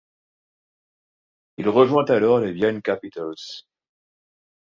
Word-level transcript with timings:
Il 1.57 1.69
rejoint 1.69 2.05
alors 2.05 2.39
les 2.39 2.53
Vienne 2.53 2.81
Capitals. 2.81 3.35